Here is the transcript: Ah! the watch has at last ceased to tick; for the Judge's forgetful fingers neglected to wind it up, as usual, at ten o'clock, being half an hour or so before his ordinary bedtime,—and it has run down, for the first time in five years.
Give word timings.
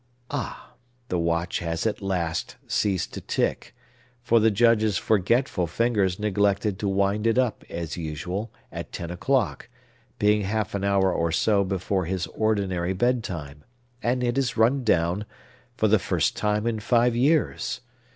Ah! 0.31 0.73
the 1.09 1.19
watch 1.19 1.59
has 1.59 1.85
at 1.85 2.01
last 2.01 2.55
ceased 2.65 3.13
to 3.13 3.21
tick; 3.21 3.75
for 4.23 4.39
the 4.39 4.49
Judge's 4.49 4.97
forgetful 4.97 5.67
fingers 5.67 6.17
neglected 6.17 6.79
to 6.79 6.87
wind 6.87 7.27
it 7.27 7.37
up, 7.37 7.63
as 7.69 7.97
usual, 7.97 8.51
at 8.71 8.91
ten 8.91 9.11
o'clock, 9.11 9.69
being 10.17 10.41
half 10.41 10.73
an 10.73 10.83
hour 10.83 11.13
or 11.13 11.31
so 11.31 11.63
before 11.63 12.05
his 12.05 12.25
ordinary 12.35 12.93
bedtime,—and 12.93 14.23
it 14.23 14.37
has 14.37 14.57
run 14.57 14.83
down, 14.83 15.23
for 15.77 15.87
the 15.87 15.99
first 15.99 16.35
time 16.35 16.65
in 16.65 16.79
five 16.79 17.15
years. 17.15 17.81